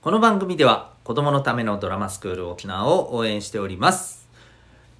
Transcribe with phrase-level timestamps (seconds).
[0.00, 4.28] この番組では子供のためのドラマスクール沖縄を応援しております。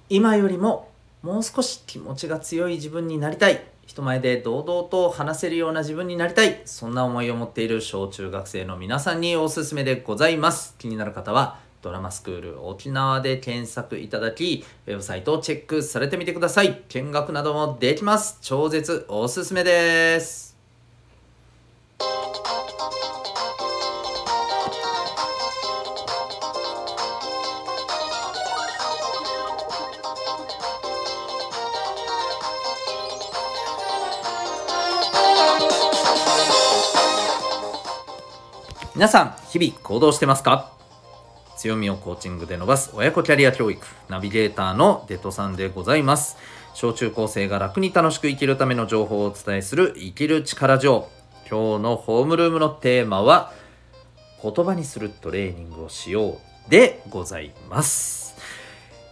[0.09, 0.89] 今よりも
[1.21, 3.63] もう少し気持ちが強い自分になりたい。
[3.87, 6.61] 人前で堂々と話せるような自分になりたい。
[6.65, 10.75] そんな思いを持っている小中学生の皆さんにおすすめでございます。
[10.77, 16.83] 気になる方はドラマスクール沖縄で検索いただきウェブサイトをチェックされてみてください。
[16.89, 18.37] 見学などもできます。
[18.41, 20.58] 超絶おすすめです。
[38.99, 40.73] 皆さん日々行動してますか？
[41.55, 46.35] 強みをコーチングで伸ばす親子キャリア教育ナビゲーターのデトさんでございます。
[46.73, 51.07] 小中高生が楽に楽しく生きるための情報をお伝えする生きる力上
[51.49, 53.53] 今日のホームルームのテーマは
[54.43, 56.31] 言葉にするトレーニングをしよ
[56.67, 58.35] うでございます。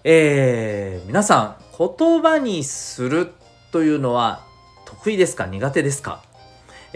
[0.04, 3.32] えー、皆さん言葉にする
[3.72, 4.46] というのは
[4.84, 5.46] 得意ですか？
[5.46, 6.27] 苦手ですか？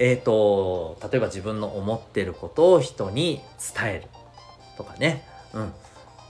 [0.01, 3.39] えっ、ー、と例えば自分の思ってることを人に
[3.75, 4.07] 伝える
[4.75, 5.23] とかね。
[5.53, 5.73] うん。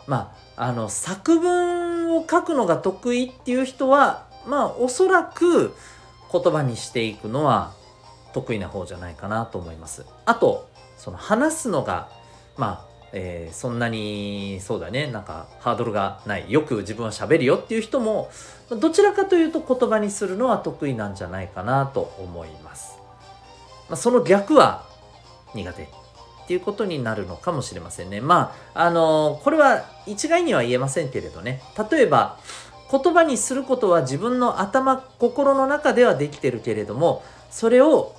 [0.08, 5.74] まああの作文を書くのが得意っていう人はまあおそらく
[6.32, 7.74] 言葉にしていくのは
[8.34, 10.06] 得意な方じゃないかなと思います。
[10.26, 12.10] あとその話すのが
[12.58, 15.08] まあえー、そんなにそうだね。
[15.08, 16.52] なんかハードルがない。
[16.52, 18.30] よく自分は喋るよっていう人も
[18.70, 23.01] どちらかというと言葉にするのは得意なんじゃないかなと思います、
[23.92, 24.86] まあ、その逆は
[25.54, 25.88] 苦手っ
[26.48, 28.22] ていうことになるのかもしれませんね。
[28.22, 31.62] まああのー、これは一概には言えませんけれどね。
[31.92, 32.40] 例えば
[32.90, 38.16] 言葉にすることは自分の頭心の中ではできてるけれどもそれを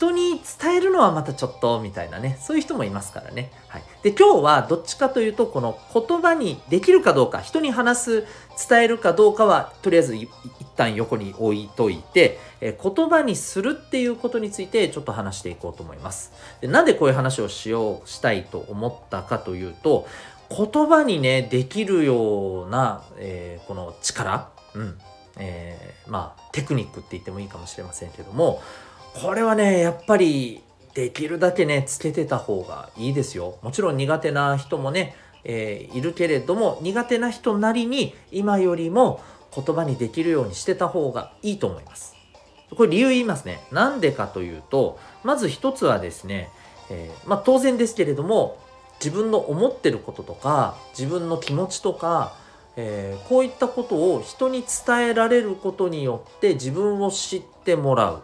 [0.00, 3.52] 人に伝えるのはまたちょっとみたいなねそういう人もいますからね。
[3.68, 8.24] はい、で今日はどっちかというとこの言葉にできるかどうか人に話す
[8.68, 10.30] 伝えるかどうかはとりあえず一
[10.74, 16.32] 旦横に置いといて、え言葉にするっていうことについてちょっと話していこうと思います。
[16.62, 20.06] でなんでこういう話をしようしたいと思ったかというと
[20.48, 24.98] 言葉にねできるような、えー、この力、うん
[25.38, 28.62] えー、まあテクニックって言ってもいいかもしれませんけども
[29.14, 30.62] これはねやっぱり
[30.94, 33.58] できるだけねつけてた方がいいですよ。
[33.62, 39.20] もちろん苦手な人もね、えー、いるけれども苦手な人なりに今よりも
[39.54, 42.16] 言葉にできるようにしてた方がいいと思います。
[42.76, 43.60] これ理由言いますね。
[43.72, 46.50] なんでかというとまず一つはですね、
[46.90, 48.58] えー、まあ、当然ですけれども
[49.00, 52.38] 自分の思ってることとか自分の気持ちとか
[52.76, 58.22] えー、こういったことを人に伝えられることによって自分を知ってもらう。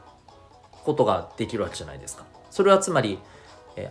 [0.87, 2.25] ことができるわけじゃないですか。
[2.51, 3.19] それはつまり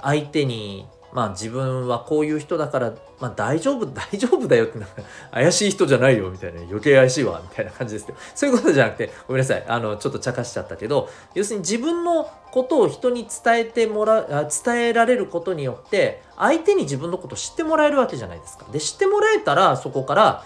[0.02, 5.02] 相手にまあ自分はこういう人だから、まあ大丈夫、 大丈夫だよってなんか
[5.32, 9.64] 怪しい人じゃないよみたいな余計怪しいわみたいな感じですけど、そういうことじゃなくて、ごめんなさい。
[9.66, 18.66] あの、ちょっと茶化しちゃったけど、要するに自分のことを人に伝えてもらう、伝えられることによって、相手に自分のことを知ってもらえるわけじゃないですか。
[18.70, 20.44] で、知ってもらえたら、そこから、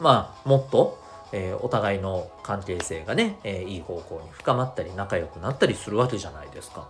[0.00, 0.98] まあ、もっと、
[1.32, 6.88] えー、お互いの関係性がね、えー、いい方向に深まったり仲良くなったりするわけじゃないですか。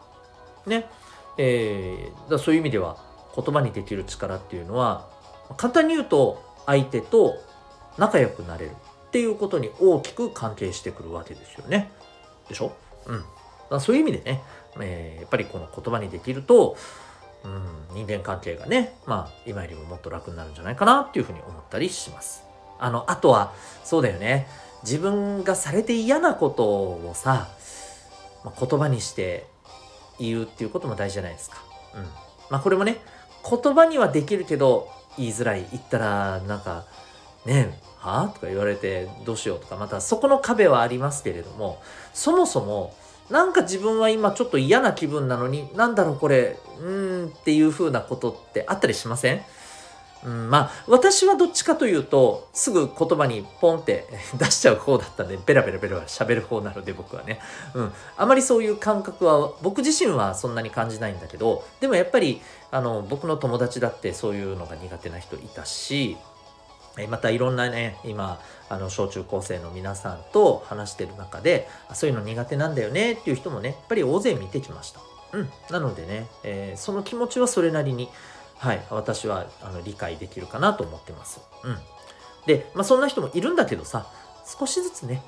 [0.67, 0.89] ね。
[1.37, 2.97] えー、だそういう意味では
[3.37, 5.09] 言葉にできる力っていうのは
[5.57, 7.37] 簡単に言うと相手と
[7.99, 11.91] 仲良くなれるっていうことに大きく関係してくるわけですよね。
[12.49, 12.73] でしょ？
[13.07, 13.25] うん。
[13.71, 14.43] だそういう意味でね、
[14.81, 16.77] えー、やっぱりこの言葉にできると、
[17.45, 22.45] うん、人間関係がね、まあ今よりももっと楽になるんじゃないかなっていうふうに思ったりします。
[22.81, 23.53] あの、あとは、
[23.85, 24.49] そうだよね。
[24.83, 27.49] 自分がされて嫌なことをさ、
[28.45, 29.47] まあ、言葉にして
[30.19, 31.59] 言うっていうことも大事じゃないですか。
[31.95, 32.03] うん。
[32.49, 32.97] まあこれもね、
[33.49, 34.89] 言葉にはできるけど
[35.19, 35.67] 言いづらい。
[35.71, 36.85] 言ったらなんか、
[37.45, 41.83] ねえはあとか言われてどうしようとか、またそこの壁はありますけれども、
[42.15, 42.95] そもそも
[43.29, 49.43] なんか自分は今ちょっと嫌な気分なのに、なんだろうこれ、うーんっていう風なことってあったりしません？
[50.25, 54.07] うん、まあ私はどっちかというとすぐ言葉にポンって
[54.37, 57.41] 出しちゃう方だったんでベラベラベラ喋る方なので僕はね、
[57.75, 66.17] うん、あまりそういう感覚は僕自身はそんなに感じないんだけどでもやっぱりあの僕の友達だってそういうのが苦手な人いたし
[67.09, 75.01] またいろんなね今あの小中高生の皆さんと話してる中でそういうの苦手なんだよねっていう人もねやっぱり大勢見てきました。
[75.33, 78.09] うん、なのでね、えー、その気持ちはそれなりに
[78.61, 81.41] はい、私はあの理解できるかなと思ってます。
[81.65, 81.79] うん。
[82.47, 84.07] で、まあ、そんな人もいるんだけどさ、
[84.47, 85.23] 少しずつね、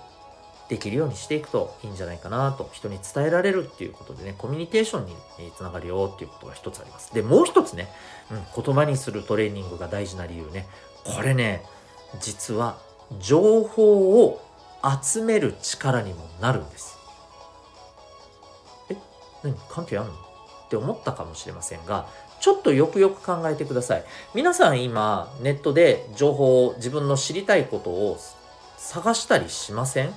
[0.69, 5.15] できるようにしていくといいんじゃないかなと人に伝えられるっていうことでねコミュニケーションに
[5.55, 7.13] つながるよっていうことが一つあります。
[7.13, 7.89] でもう一つね、
[8.31, 10.67] うん、言葉にするトレーニングが大事な理由ね。
[11.05, 11.63] これね
[12.21, 12.79] 実は
[13.19, 14.41] 情報を
[15.03, 16.97] 集める力にもなるんです。
[18.89, 18.97] え
[19.43, 19.55] 何？
[19.69, 20.13] 関係あんの？
[20.13, 20.17] っ
[20.71, 22.09] て思ったかもしれませんが
[22.43, 24.05] ちょっとよくよく考えてください。
[24.35, 28.19] 皆さん今ネットで情報を自分の知りたいことを
[28.77, 30.13] 探したりしません？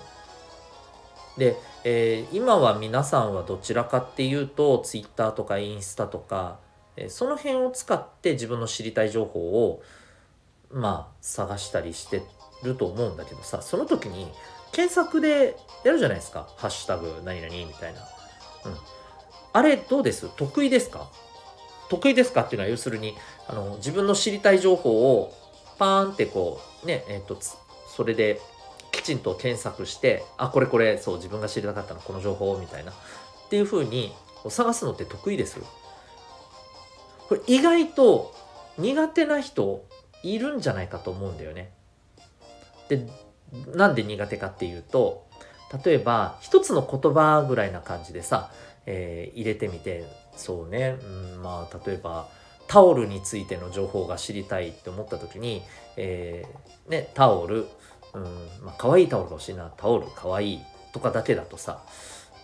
[1.37, 6.57] で、えー、今は皆さんはどちらかっていうと Twitter とかインスタとか、
[6.97, 9.83] えー、その辺を使って自分の知りたい情報を
[10.71, 12.23] まあ探したりして
[12.63, 14.31] ると思うんだけどさその時に
[14.71, 17.99] 検索でやるじゃないですか「ハッシュタグ何々」みたいな。
[18.65, 18.77] うん、
[19.53, 20.27] あれどうです？
[20.35, 21.07] 得意ですか？
[21.89, 23.15] 得意ですかっていうのは要するに
[23.47, 25.33] あの自分の知りたい情報を
[25.77, 27.37] パーンってこうねえっ、と
[27.87, 28.39] それで
[28.91, 32.91] きちんと検索してあこれこれそう自分が知りたかったのこの情報みたいな。
[33.45, 34.11] っていうふうに
[34.49, 35.59] 探すのって得意です
[37.29, 38.33] これ意外と
[38.77, 39.85] 苦手な人
[40.23, 41.71] いるんじゃないかと思うんだよね。
[42.89, 43.07] で
[43.73, 45.24] なんで苦手かっていうと
[45.83, 48.51] 例えば一つの言葉ぐらいな感じでさ、
[48.85, 52.27] えー、入れてみてそうね、うん、まあ例えば
[52.67, 55.61] タオルについての情報が知りたいって思った時に、
[55.97, 57.67] えー、ね、タオル、
[58.13, 58.23] うん
[58.63, 60.59] まあ可愛いタオルが欲しいなタオル可愛い
[60.93, 61.83] とかだけだとさ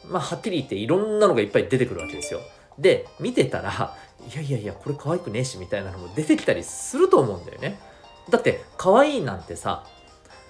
[0.07, 2.41] まあはっきり言っていろんなのがいっぱい出てくるわけですよ。
[2.79, 3.95] で見てたら
[4.33, 7.79] いやいやいやこれ可愛くねえしみたいなのも出てきたりすると思うんだよね。
[8.29, 9.85] だって可愛いなんてさ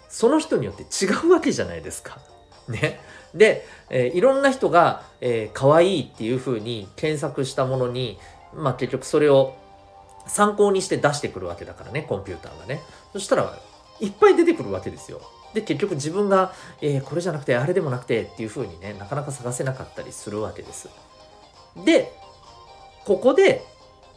[0.09, 2.19] その人によって違うわけじゃないですか。
[2.67, 2.99] ね。
[3.33, 8.19] で、えー、いろんな人が、えー、可愛いっていうふうに検索したものに、
[8.53, 9.55] まあ結局それを
[10.27, 12.81] 参考にして出してくるわけだからね、コンピューターがね。
[13.13, 13.57] そしたら、
[13.99, 15.21] いっぱい出てくるわけですよ。
[15.53, 20.89] で、結局自分が、えー、これじゃなくて、あれでもなくてっていうふうにね、なかなか探せなかったりするわけです。
[21.85, 22.11] で、
[23.05, 23.65] ここで、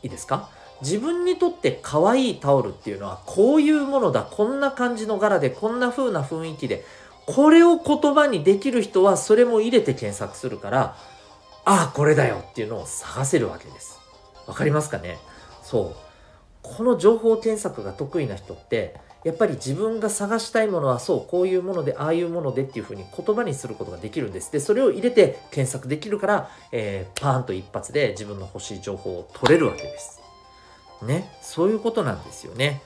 [0.03, 0.51] いいですか？
[0.83, 6.85] 自分にとって可愛いタオルっていうのはこういうものだこんな感じの柄でこんな風な雰囲気で
[7.27, 10.97] これを言葉にできる人はそれも入れて検索するから
[11.65, 13.99] ああこれだよっていうのを探せるわけです。
[14.47, 15.19] わかりますかね？
[15.63, 15.97] そう。
[16.63, 24.53] この情報検索が得意な人ってやっぱり自分が探したいものはそうこういうものでああいうものでっていうふうに言葉にすることができるんです。
[24.53, 30.21] でそれを入れて検索できるから、えー、パーンと一発で自分の欲しい情報を取れるわけです。
[31.03, 31.31] ね？
[31.41, 32.83] そういうことなんですよね。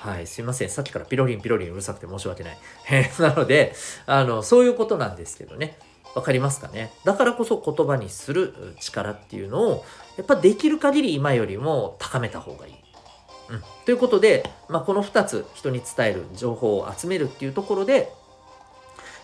[0.00, 0.70] はい、すいません。
[0.70, 2.58] さっきからピロリンピロリンうるさくて申し訳ない。
[3.20, 3.74] なので、
[4.06, 5.78] あの、そういうことなんですけどね。
[6.14, 6.90] わかりますかね？
[7.04, 9.84] だからこそ言葉にする力っていうのを、
[10.16, 12.74] やっぱできる限り今よりも高めた方がいい。
[13.50, 18.10] うん、ということで、まあ、この2つ人に伝える情報を集めるっていうところで、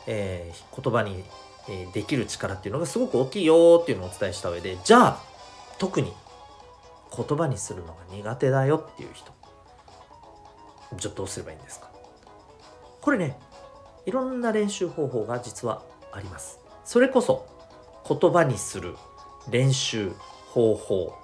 [0.06, 1.24] えー、言葉に、
[1.68, 5.22] えできる力っていうのがすごく大きいよっていうのをお伝えした上でじゃあ
[5.78, 6.12] 特に
[7.16, 9.32] 言葉にするのが苦手だよっていう人
[10.96, 11.90] じゃあどうすればいいんですか？
[13.00, 13.38] これね
[14.04, 15.82] いろんな練習方法が実は
[16.12, 16.60] あります。
[16.84, 17.46] それこそ
[18.08, 18.96] 言葉にする
[19.50, 20.12] 練習
[20.50, 21.14] 方法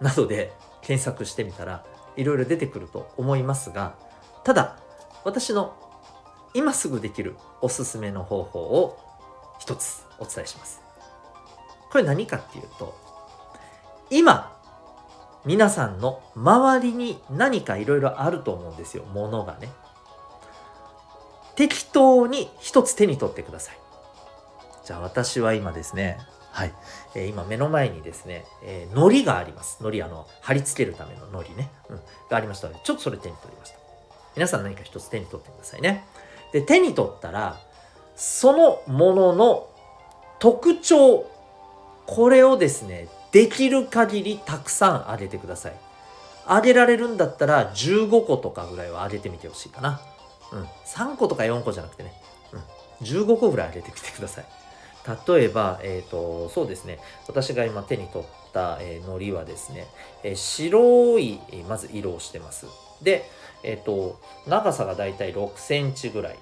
[0.00, 1.84] などで検索してみたら
[2.16, 3.94] いろいろ出てくると思いますが
[4.44, 4.78] ただ
[5.24, 5.76] 私の
[6.54, 8.98] 今すぐできるおすすめの方法を
[9.58, 10.80] 一つお伝えします。
[11.90, 12.96] これ何かっていうと
[14.10, 14.57] 今
[15.48, 19.04] 皆さんの周りに何かいろいろあると思うんですよ。
[19.04, 19.70] ものがね。
[21.56, 23.78] 適当に一つ手に取ってください。
[24.84, 26.18] じゃあ私は今ですね、
[26.52, 26.74] はい。
[27.14, 29.82] えー、今目の前にですね、えー、糊があります。
[29.82, 31.70] 糊、あの、貼り付けるための糊ね。
[31.88, 31.96] うん。
[32.28, 33.78] がありましたので、ちょっとそれ手に取りました。
[34.36, 36.04] 皆さん何か一つ手に取ってくださいね。
[36.52, 37.58] で、手に取ったら、
[38.16, 39.70] そのものの
[40.40, 41.24] 特徴、
[42.06, 45.72] これをですね、できる限りたくさんあげてください。
[46.46, 50.00] あげられるんだったら15個とかぐらいはあげてみてほしいかな。
[50.52, 50.62] うん。
[50.86, 52.12] 3個とか4個じゃなくてね。
[52.52, 53.06] うん。
[53.06, 54.46] 15個ぐらいあげてみてください。
[55.26, 56.98] 例えば、えっ、ー、と、そうですね。
[57.28, 59.86] 私が今手に取った、えー、海苔はですね、
[60.22, 62.66] えー、白い、まず色をしてます。
[63.02, 63.28] で、
[63.62, 66.38] えっ、と、長さがだいたい6センチぐらい。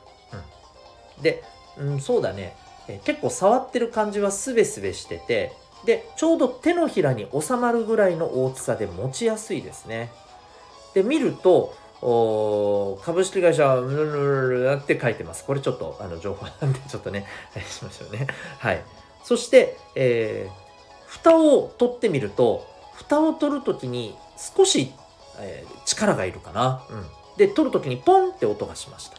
[1.17, 1.23] うん。
[1.23, 1.43] で、
[1.79, 2.57] うん、そうだね。
[3.05, 5.53] 結構触ってる感じはスベスベしてて、
[5.87, 10.11] でちょうど手のひらに収まるぐらいの大きさで持ちやすいですね。
[10.93, 11.75] で見ると
[13.05, 15.45] 株式会社ルルルルって書いてます。
[15.45, 17.25] これちょっとあの情報なんでちょっとね
[17.55, 18.27] あれしましょうね。
[18.59, 18.83] はい。
[19.25, 24.93] そして、えー、蓋を取ってみると蓋を取るときに少し、
[25.39, 29.17] えー、力がいるかな、うん、で取るときにポンって音がしました。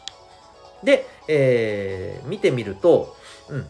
[0.84, 3.16] で、えー見てみると、
[3.50, 3.68] うん、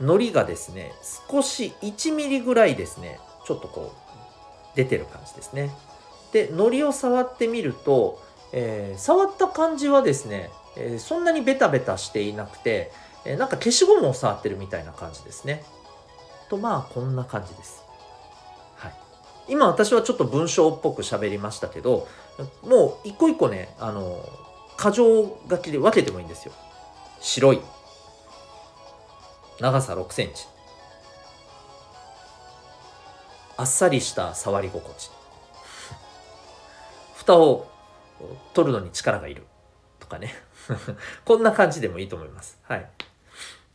[0.00, 0.92] 糊がですね
[1.30, 5.70] 少し1ミリぐらいですねちょっとこう出てる感じですね。
[6.32, 12.92] で糊を触ってみると、えー触った感じはですね、えーそんなにベタベタしていなくて、
[13.24, 15.64] えーなんか消しゴムを触ってるみたいな感じですね。
[16.48, 17.82] とまあこんな感じです。
[18.76, 18.94] はい。
[19.48, 22.06] 今私はちょっと文章っぽく喋りましたけど
[22.62, 24.22] もう一個一個ねあの
[24.78, 26.52] 箇条書きで分けてもいいんですよ。
[27.20, 27.60] 白い。
[29.60, 30.46] 長さ6センチ。
[33.56, 35.10] あっさりした触り心地。
[37.16, 37.66] 蓋を
[38.54, 39.46] 取るのに力がいる。
[39.98, 40.34] とかね。
[41.24, 42.58] こんな感じでもいいと思います。
[42.62, 42.88] はい。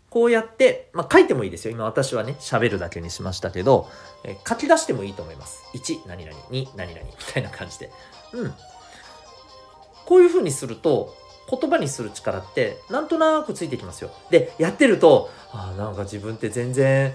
[0.09, 1.73] こうやって、まあ、書いてもいいですよ。
[1.73, 3.89] 今私はね喋るだけにしましたけど、
[4.23, 5.63] え書き出してもいいと思います。
[5.73, 7.91] 1何々2何々みたいな感じで。
[8.31, 8.55] うん。
[10.05, 11.15] こういうふうにすると
[11.49, 14.11] 言葉にする力ってなんとなくついてきますよ。
[14.29, 17.13] でやってるとあーなんか自分って全然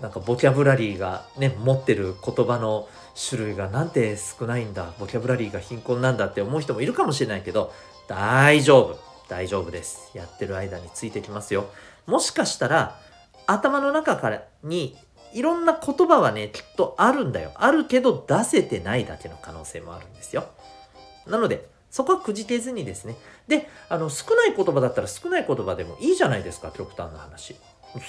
[0.00, 2.88] なんかボキャブラリーがね持ってる言葉の
[3.28, 7.72] 種類がなんて少ないんだボキャブラリーが貧困なんだって思う人もいるかもしれないけど
[8.08, 8.98] 大丈夫
[9.28, 10.10] 大丈夫です。
[10.14, 11.66] やってる間についてきますよ。
[12.06, 13.00] もしかしたら
[13.46, 14.96] 頭の中からに
[15.32, 17.52] いろんな言葉はねきっとあるんだよ。
[17.54, 20.44] あるけど出せてないだけの可能性もあるんですよ。
[21.26, 23.16] なのでそこはくじけずにですね。
[23.48, 27.56] であの少ない言葉だったら少ない言葉でもいいじゃないですか極端な話。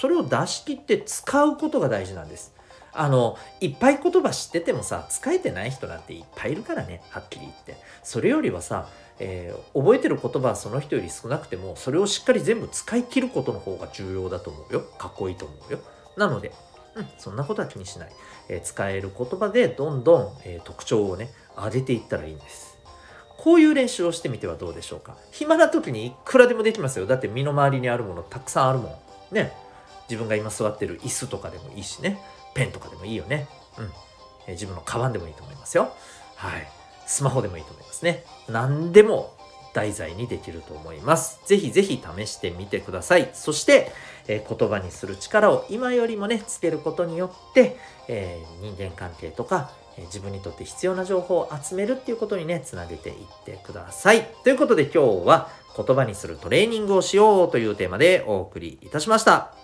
[0.00, 2.52] それを出し切って使うことが大事なんです。
[2.92, 7.76] あのいっぱい言葉知っててもさ使えてない人なんていっぱいいるからねはっきり言って。
[8.02, 14.80] それよりはさ、えー覚えてる言葉はその人より少なくてもそれをしっかり全部使い切ることの方が重要だと思うよ。
[14.98, 15.78] かっこいいと思うよ。
[16.16, 16.52] なので、
[16.96, 18.12] うん、そんなことは気にしない、
[18.48, 22.67] えー使える言葉でどんどん、えー特徴をね上げていったらいいんです。
[23.38, 25.16] こういう練習をしてみてはどうでしょうか？
[25.30, 27.06] 暇な時にいくらでもできますよ。
[27.06, 29.00] だって身の回りにあるものたくさんあるも
[29.32, 29.34] ん。
[29.34, 29.52] ね。
[30.10, 32.20] 自分が今座ってる椅子とかでもいいしね。
[32.54, 33.46] ペンとかでもいいよね。
[33.78, 33.90] うん、
[34.48, 35.92] え自分のカバンでもいいと思いますよ。
[36.36, 36.68] はい。
[37.06, 38.24] スマホでもいいと思いますね。
[38.48, 39.34] 何でも
[39.74, 41.40] 題材にできると思います。
[41.46, 43.30] ぜひぜひ試してみてください。
[43.34, 43.92] そして、
[44.26, 47.76] えー言葉にする力を今よりもねつけることによって、
[48.08, 49.70] えー人間関係とか
[50.06, 54.26] 自分にとって必要な情報を集めるっていうことにねつなげていってください。
[54.44, 59.57] ということで今日は言葉にするトレーニングをしようというテーマでお送りいたしました。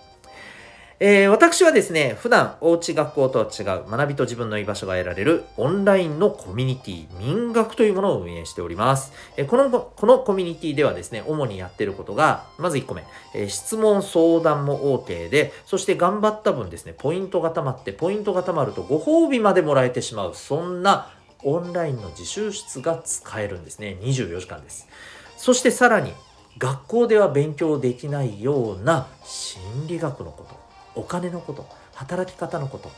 [1.00, 9.12] えー私はですね、普段おうち学校とは違う学びと自分の居場所が得られるオンラインのコミュニティ、民学というものを運営しております。
[9.36, 21.10] えーこの、このコミュニティではですね、主にやってることが、まず1個目、えー質問相談も OK で、そして頑張った分ですね、ポイントが貯まって、ポイントが貯まるとご褒美までもらえてしまう、そんな
[21.42, 23.98] オンラインの自習室が使えるんですね。
[24.00, 24.88] 24時間です。
[25.36, 26.12] そしてさらに、
[26.56, 30.54] 学校では勉強できないような心理学のこと、
[30.94, 32.90] お金のこと、働き方のこと、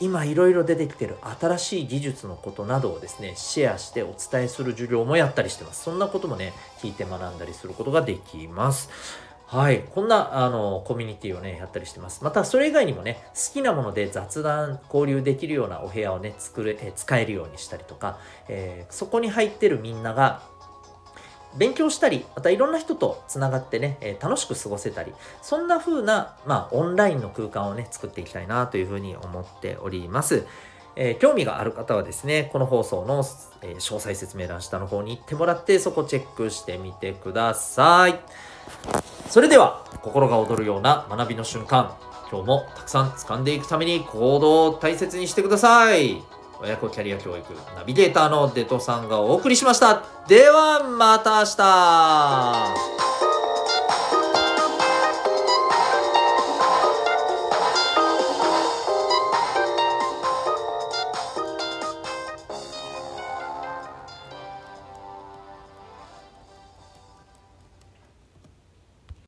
[0.00, 5.84] 今いろいろ出てきてる新しい技術のことなどをですね、シェアしてお伝えする授業もやったりしてます。
[5.84, 8.90] そんなこともね、聞いて学んだりすることができます。
[9.46, 9.84] はい。
[9.94, 12.24] こんな、あの、コミュニティをね、やったりしてます。
[12.24, 18.18] また、それ以外にもね、好きなもので雑談、交流できるようなお部屋をね、作れ、え使えるようにしたりとか、
[18.48, 20.42] えーそこに入ってるみんなが、
[21.56, 30.46] 勉強したり、またいろんな人とつながってね、え楽しく過ごせたり、そんな風な、まあ、オンラインの空間をね、作っていきたいなというふうに思っております。
[30.96, 33.24] えー興味がある方はですね、この放送の、
[33.62, 38.18] えー詳細説明欄下の方に行ってもらって、そこチェックしてみてください。
[39.28, 41.96] それでは、心が躍るような学びの瞬間、
[42.30, 46.22] 今日もたくさん掴んでいくために行動を大切にしてください。
[46.60, 50.02] 親子キャリア教育ナビゲーターのデトさんがお送りしました。
[50.26, 53.13] ではまた明日